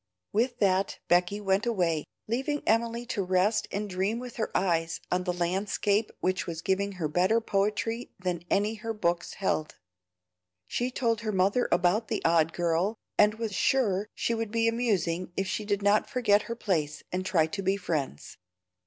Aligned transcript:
With 0.33 0.57
that 0.57 0.97
Becky 1.09 1.39
went 1.39 1.67
away, 1.67 2.05
leaving 2.27 2.63
Emily 2.65 3.05
to 3.05 3.21
rest 3.21 3.67
and 3.71 3.87
dream 3.87 4.17
with 4.17 4.37
her 4.37 4.49
eyes 4.57 4.99
on 5.11 5.25
the 5.25 5.31
landscape 5.31 6.09
which 6.21 6.47
was 6.47 6.63
giving 6.63 6.93
her 6.93 7.07
better 7.07 7.39
poetry 7.39 8.09
than 8.17 8.43
any 8.49 8.73
her 8.73 8.95
books 8.95 9.35
held. 9.35 9.75
She 10.65 10.89
told 10.89 11.21
her 11.21 11.31
mother 11.31 11.67
about 11.71 12.07
the 12.07 12.25
odd 12.25 12.51
girl, 12.51 12.95
and 13.19 13.35
was 13.35 13.53
sure 13.53 14.07
she 14.15 14.33
would 14.33 14.49
be 14.49 14.67
amusing 14.67 15.31
if 15.37 15.45
she 15.45 15.65
did 15.65 15.83
not 15.83 16.09
forget 16.09 16.41
her 16.49 16.55
place 16.55 17.03
and 17.11 17.23
try 17.23 17.45
to 17.45 17.61
be 17.61 17.77
friends. 17.77 18.37